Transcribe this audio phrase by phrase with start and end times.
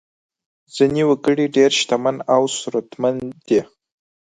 [0.75, 3.61] ځینې وګړي ډېر شتمن او ثروتمند دي.